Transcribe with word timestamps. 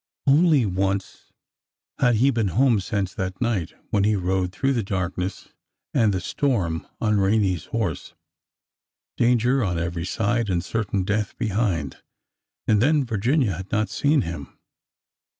Only 0.25 0.65
once 0.65 1.31
had 1.99 2.15
he 2.15 2.31
been 2.31 2.47
home 2.47 2.79
since 2.79 3.13
that 3.13 3.39
night 3.39 3.73
when 3.91 4.03
he 4.03 4.15
rode 4.15 4.51
through 4.51 4.73
the 4.73 4.81
darkness 4.81 5.49
and 5.93 6.11
the 6.11 6.19
storm 6.19 6.87
on 6.99 7.19
Rene's 7.19 7.65
horse,— 7.65 8.15
danger 9.19 9.63
on 9.63 9.77
every 9.77 10.07
side 10.07 10.49
and 10.49 10.65
certain 10.65 11.03
death 11.03 11.37
behind,— 11.37 11.97
and 12.67 12.81
then 12.81 13.05
Virginia 13.05 13.53
had 13.53 13.71
not 13.71 13.89
seen 13.89 14.21
him. 14.23 14.57